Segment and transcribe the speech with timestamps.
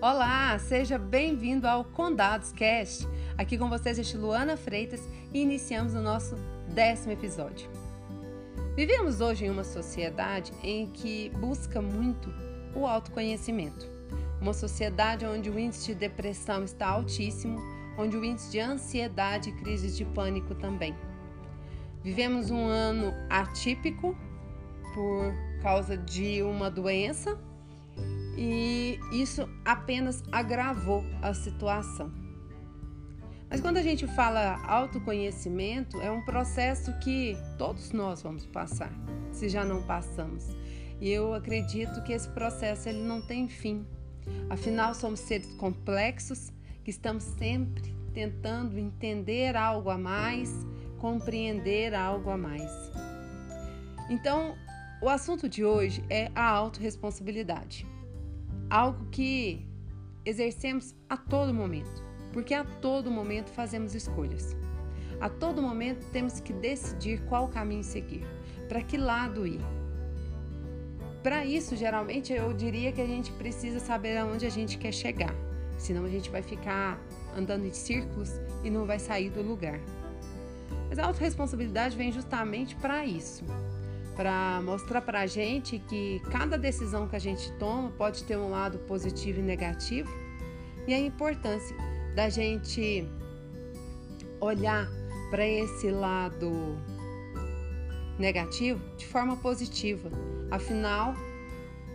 [0.00, 3.04] Olá, seja bem-vindo ao Condados Cast.
[3.36, 5.00] Aqui com vocês é Luana Freitas
[5.34, 6.36] e iniciamos o nosso
[6.72, 7.68] décimo episódio.
[8.76, 12.32] Vivemos hoje em uma sociedade em que busca muito
[12.76, 13.88] o autoconhecimento.
[14.40, 17.58] Uma sociedade onde o índice de depressão está altíssimo,
[17.98, 20.94] onde o índice de ansiedade e crises de pânico também.
[22.04, 24.16] Vivemos um ano atípico
[24.94, 27.36] por causa de uma doença
[28.40, 32.12] e isso apenas agravou a situação.
[33.50, 38.92] Mas quando a gente fala autoconhecimento, é um processo que todos nós vamos passar,
[39.32, 40.56] se já não passamos.
[41.00, 43.84] E eu acredito que esse processo ele não tem fim.
[44.48, 46.52] Afinal, somos seres complexos
[46.84, 50.52] que estamos sempre tentando entender algo a mais,
[50.98, 52.70] compreender algo a mais.
[54.08, 54.54] Então,
[55.02, 57.97] o assunto de hoje é a autorresponsabilidade.
[58.70, 59.66] Algo que
[60.26, 64.54] exercemos a todo momento, porque a todo momento fazemos escolhas.
[65.20, 68.26] A todo momento temos que decidir qual caminho seguir,
[68.68, 69.60] para que lado ir.
[71.22, 75.34] Para isso, geralmente, eu diria que a gente precisa saber aonde a gente quer chegar,
[75.78, 77.00] senão a gente vai ficar
[77.34, 78.30] andando em círculos
[78.62, 79.80] e não vai sair do lugar.
[80.90, 83.44] Mas a autorresponsabilidade vem justamente para isso,
[84.18, 88.50] para mostrar para a gente que cada decisão que a gente toma pode ter um
[88.50, 90.10] lado positivo e negativo
[90.88, 91.76] e a importância
[92.16, 93.08] da gente
[94.40, 94.88] olhar
[95.30, 96.76] para esse lado
[98.18, 100.10] negativo de forma positiva.
[100.50, 101.14] Afinal,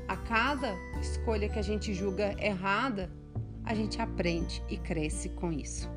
[0.08, 3.12] a cada escolha que a gente julga errada,
[3.66, 5.93] a gente aprende e cresce com isso.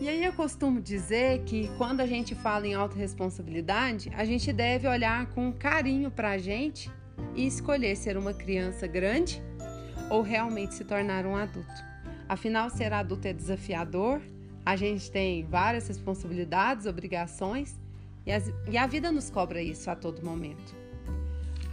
[0.00, 4.88] E aí eu costumo dizer que quando a gente fala em autorresponsabilidade, a gente deve
[4.88, 6.90] olhar com carinho para a gente
[7.34, 9.42] e escolher ser uma criança grande
[10.08, 11.84] ou realmente se tornar um adulto.
[12.26, 14.22] Afinal, ser adulto é desafiador,
[14.64, 17.78] a gente tem várias responsabilidades, obrigações
[18.24, 20.74] e, as, e a vida nos cobra isso a todo momento.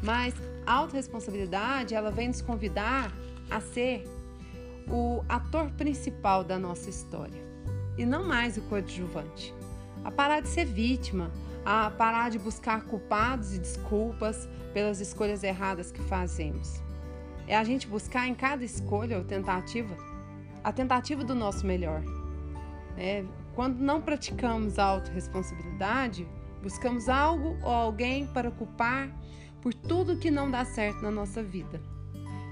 [0.03, 0.33] Mas
[0.65, 3.09] a autorresponsabilidade, ela vem nos convidar
[3.49, 4.03] a ser
[4.85, 7.46] o ator principal da nossa história
[7.97, 9.53] e não mais o coadjuvante.
[10.03, 11.31] A parar de ser vítima,
[11.65, 16.81] a parar de buscar culpados e desculpas pelas escolhas erradas que fazemos.
[17.47, 19.95] É a gente buscar em cada escolha ou tentativa
[20.63, 22.03] a tentativa do nosso melhor.
[22.97, 23.23] É,
[23.55, 26.27] quando não praticamos a autorresponsabilidade,
[26.61, 29.09] buscamos algo ou alguém para culpar
[29.61, 31.81] por tudo que não dá certo na nossa vida.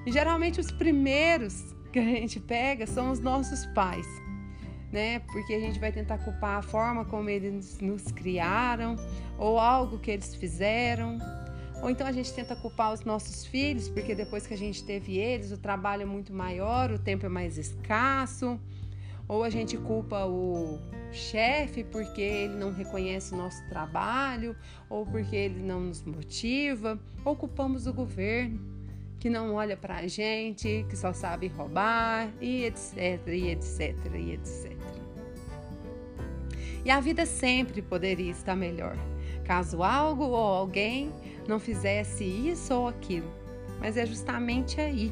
[0.05, 4.07] E geralmente os primeiros que a gente pega são os nossos pais
[4.95, 5.19] né?
[5.19, 8.95] Porque a gente vai tentar culpar a forma como eles nos criaram
[9.37, 11.19] ou algo que eles fizeram.
[11.83, 15.17] Ou então a gente tenta culpar os nossos filhos, porque depois que a gente teve
[15.17, 18.57] eles, o trabalho é muito maior, o tempo é mais escasso.
[19.27, 20.79] Ou a gente culpa o
[21.11, 24.55] chefe porque ele não reconhece o nosso trabalho,
[24.89, 28.75] ou porque ele não nos motiva, ou culpamos o governo
[29.19, 34.31] que não olha para a gente, que só sabe roubar, e etc, e etc, e
[34.33, 34.74] etc.
[36.85, 38.95] E a vida sempre poderia estar melhor,
[39.43, 41.11] caso algo ou alguém
[41.47, 43.29] não fizesse isso ou aquilo.
[43.79, 45.11] Mas é justamente aí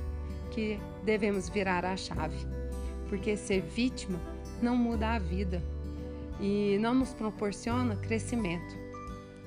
[0.51, 2.37] que devemos virar a chave,
[3.09, 4.21] porque ser vítima
[4.61, 5.63] não muda a vida
[6.39, 8.77] e não nos proporciona crescimento.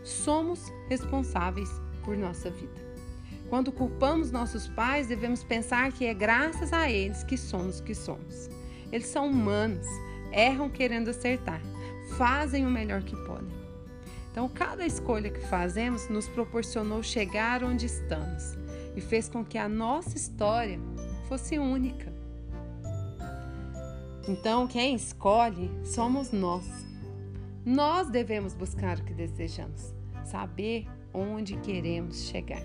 [0.03, 1.71] Somos responsáveis
[2.05, 2.87] por nossa vida.
[3.49, 7.95] Quando culpamos nossos pais, devemos pensar que é graças a eles que somos o que
[7.95, 8.51] somos.
[8.91, 9.87] Eles são humanos,
[10.33, 11.61] erram querendo acertar,
[12.17, 13.57] fazem o melhor que podem.
[14.31, 18.55] Então, cada escolha que fazemos nos proporcionou chegar onde estamos
[18.95, 20.79] e fez com que a nossa história
[21.29, 22.13] fosse única.
[24.29, 26.67] Então, quem escolhe somos nós.
[27.65, 29.95] Nós devemos buscar o que desejamos,
[30.25, 32.63] saber onde queremos chegar.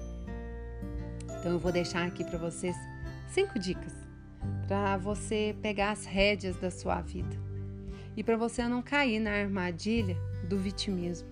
[1.40, 2.76] Então eu vou deixar aqui para vocês
[3.30, 3.94] cinco dicas
[4.68, 7.51] para você pegar as rédeas da sua vida
[8.16, 10.18] e para você não cair na armadilha
[10.48, 11.28] do vitimismo.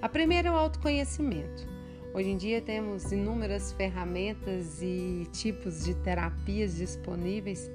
[0.00, 1.66] A primeira é o autoconhecimento.
[2.14, 7.70] Hoje em dia temos inúmeras ferramentas e tipos de terapias disponíveis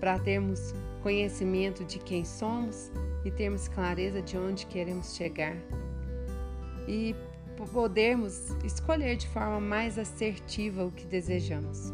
[0.00, 2.90] para termos conhecimento de quem somos
[3.24, 5.56] e termos clareza de onde queremos chegar.
[6.88, 7.14] E
[7.72, 11.92] podermos escolher de forma mais assertiva o que desejamos.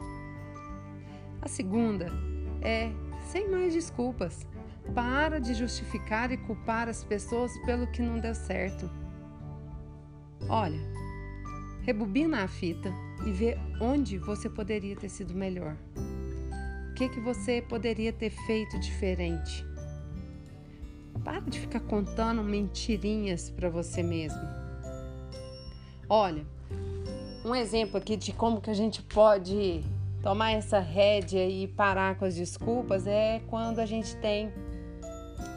[1.43, 2.07] A segunda
[2.63, 2.91] é
[3.27, 4.47] sem mais desculpas.
[4.95, 8.89] Para de justificar e culpar as pessoas pelo que não deu certo.
[10.49, 10.79] Olha,
[11.83, 12.93] rebobina a fita
[13.27, 15.77] e ver onde você poderia ter sido melhor.
[16.91, 19.67] O que, que você poderia ter feito diferente.
[21.25, 24.41] Para de ficar contando mentirinhas para você mesmo.
[26.09, 26.47] Olha,
[27.45, 29.85] um exemplo aqui de como que a gente pode
[30.27, 34.53] tomar essa rédea e parar com as desculpas é quando a gente tem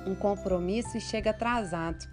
[0.05, 2.07] um compromisso e chega atrasado.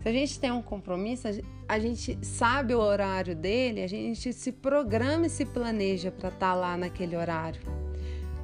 [0.00, 1.26] Se a gente tem um compromisso,
[1.68, 6.52] a gente sabe o horário dele, a gente se programa e se planeja para estar
[6.52, 7.60] tá lá naquele horário.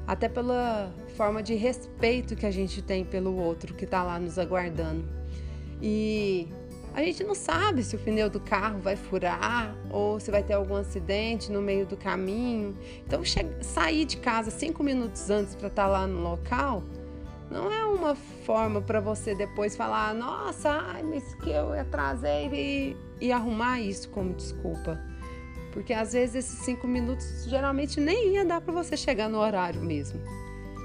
[0.05, 4.41] Até pela forma de respeito que a gente tem pelo outro que está lá nos
[4.41, 5.09] aguardando.
[5.81, 6.49] E
[6.99, 10.55] a gente não sabe se o pneu do carro vai furar ou se vai ter
[10.55, 12.77] algum acidente no meio do caminho.
[13.07, 13.23] Então,
[13.61, 16.83] sair de casa cinco minutos antes para estar tá lá no local
[17.49, 22.97] não é uma forma para você depois falar, nossa, ai, mas que eu atrasei e,
[23.21, 25.01] e arrumar isso como desculpa.
[25.73, 29.81] Porque às vezes esses cinco minutos geralmente nem ia dar para você chegar no horário
[29.81, 30.21] mesmo.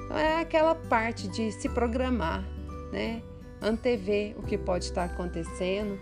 [0.05, 2.47] Então é aquela parte de se programar,
[2.91, 3.23] né?
[3.63, 5.99] Antever o que pode estar acontecendo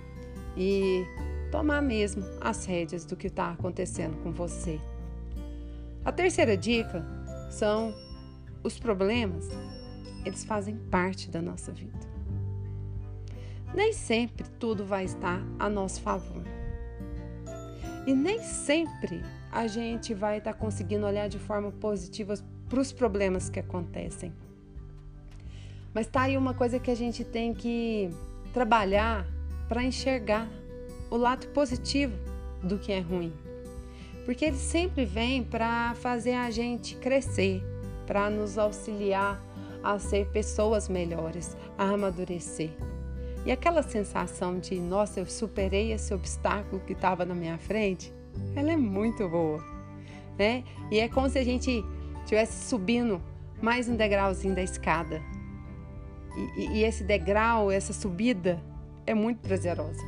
[0.57, 1.05] e
[1.51, 4.79] tomar mesmo as rédeas do que está acontecendo com você.
[6.03, 7.05] A terceira dica
[7.49, 7.93] são
[8.63, 9.47] os problemas
[10.25, 11.99] eles fazem parte da nossa vida.
[13.73, 16.43] Nem sempre tudo vai estar a nosso favor.
[18.05, 19.21] E nem sempre
[19.51, 22.33] a gente vai estar conseguindo olhar de forma positiva
[22.67, 24.33] para os problemas que acontecem.
[25.93, 28.09] Mas tá aí uma coisa que a gente tem que
[28.53, 29.27] trabalhar
[29.67, 30.49] para enxergar
[31.09, 32.13] o lado positivo
[32.63, 33.33] do que é ruim.
[34.25, 37.61] Porque ele sempre vem para fazer a gente crescer,
[38.05, 39.41] para nos auxiliar
[39.83, 42.69] a ser pessoas melhores, a amadurecer.
[43.45, 48.13] E aquela sensação de, nossa, eu superei esse obstáculo que estava na minha frente,
[48.55, 49.63] ela é muito boa,
[50.37, 50.63] né?
[50.91, 51.83] E é como se a gente
[52.19, 53.19] estivesse subindo
[53.61, 55.21] mais um degrauzinho da escada.
[56.35, 58.61] E, e, esse degrau, essa subida,
[59.05, 60.01] é muito prazerosa.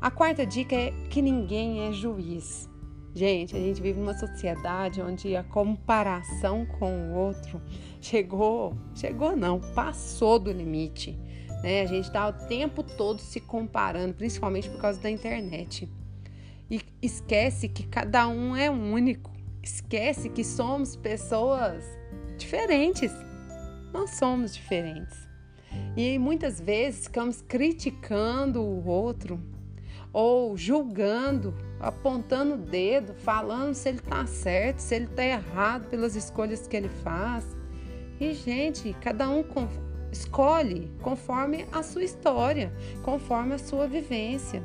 [0.00, 2.68] A quarta dica é que ninguém é juiz.
[3.14, 7.62] Gente, a gente vive numa sociedade onde a comparação com o outro
[8.00, 11.16] chegou, chegou não, passou do limite.
[11.62, 11.80] Né?
[11.80, 15.88] A gente está o tempo todo se comparando, principalmente por causa da internet.
[16.70, 19.32] E esquece que cada um é único.
[19.62, 21.82] Esquece que somos pessoas
[22.36, 23.10] diferentes.
[23.94, 25.16] Nós somos diferentes.
[25.96, 29.40] E muitas vezes ficamos criticando o outro
[30.12, 36.16] ou julgando, apontando o dedo, falando se ele está certo, se ele está errado pelas
[36.16, 37.56] escolhas que ele faz.
[38.18, 39.44] E, gente, cada um
[40.10, 42.72] escolhe conforme a sua história,
[43.04, 44.60] conforme a sua vivência.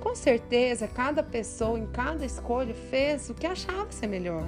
[0.00, 4.46] Com certeza, cada pessoa em cada escolha fez o que achava ser melhor,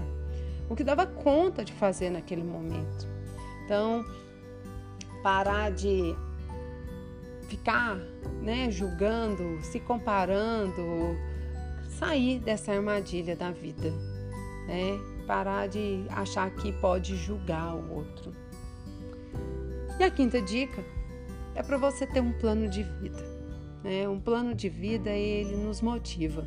[0.69, 3.07] o que dava conta de fazer naquele momento.
[3.65, 4.05] Então,
[5.23, 6.15] parar de
[7.49, 7.97] ficar
[8.43, 11.17] né, julgando, se comparando,
[11.99, 13.91] sair dessa armadilha da vida,
[14.67, 14.99] né?
[15.27, 18.33] Parar de achar que pode julgar o outro.
[19.99, 20.85] E a quinta dica
[21.55, 23.25] é para você ter um plano de vida.
[23.83, 24.09] Né?
[24.09, 26.47] Um plano de vida ele nos motiva,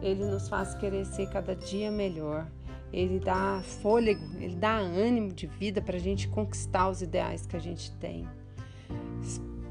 [0.00, 2.46] ele nos faz querer ser cada dia melhor,
[2.92, 7.56] ele dá fôlego, ele dá ânimo de vida para a gente conquistar os ideais que
[7.56, 8.26] a gente tem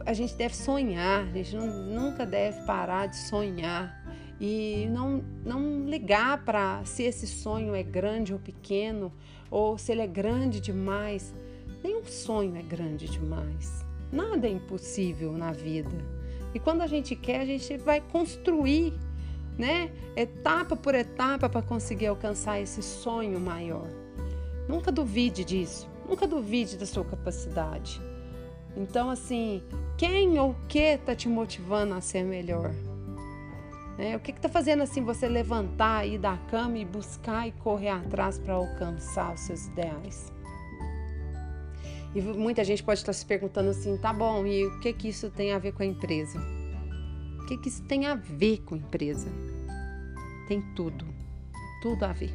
[0.08, 3.94] a gente deve sonhar, a gente não, nunca deve parar de sonhar
[4.40, 9.12] e não, não ligar para se esse sonho é grande ou pequeno
[9.52, 11.34] ou se ele é grande demais.
[11.84, 13.86] Nenhum sonho é grande demais.
[14.10, 15.92] Nada é impossível na vida.
[16.54, 18.94] E quando a gente quer, a gente vai construir,
[19.58, 19.92] né?
[20.16, 23.88] Etapa por etapa para conseguir alcançar esse sonho maior.
[24.68, 25.90] Nunca duvide disso.
[26.08, 28.02] Nunca duvide da sua capacidade.
[28.76, 29.64] Então, assim,
[29.98, 32.72] quem ou o que está te motivando a ser melhor?
[33.98, 37.90] É, o que está fazendo assim você levantar aí da cama e buscar e correr
[37.90, 40.32] atrás para alcançar os seus ideais?
[42.14, 45.32] E muita gente pode estar se perguntando assim, tá bom, e o que que isso
[45.32, 46.40] tem a ver com a empresa?
[47.48, 49.30] Que que isso tem a ver com a empresa?
[50.48, 51.06] Tem tudo,
[51.82, 52.34] tudo a ver.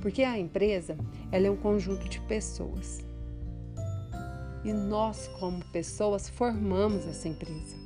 [0.00, 0.96] Porque a empresa,
[1.32, 3.04] ela é um conjunto de pessoas
[4.64, 7.76] e nós, como pessoas, formamos essa empresa.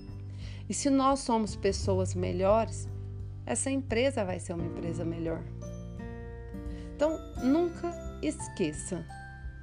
[0.68, 2.88] E se nós somos pessoas melhores,
[3.44, 5.42] essa empresa vai ser uma empresa melhor.
[6.94, 7.92] Então, nunca
[8.22, 9.04] esqueça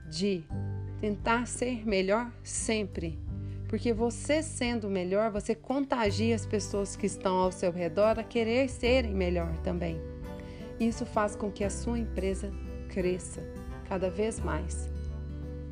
[0.10, 0.44] de
[1.00, 3.18] tentar ser melhor sempre,
[3.76, 8.70] Porque você sendo melhor, você contagia as pessoas que estão ao seu redor a querer
[8.70, 10.02] serem melhor também.
[10.80, 12.54] Isso faz com que a sua empresa
[12.88, 13.44] cresça
[13.90, 14.90] cada vez mais.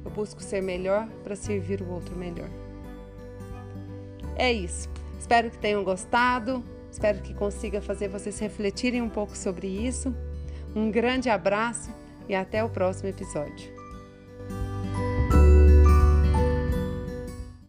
[0.03, 2.49] Eu busco ser melhor para servir o outro melhor.
[4.35, 4.89] É isso.
[5.17, 6.61] Espero que tenham gostado.
[6.91, 10.13] Espero que consiga fazer vocês refletirem um pouco sobre isso.
[10.75, 11.89] Um grande abraço
[12.27, 13.82] e até o próximo episódio.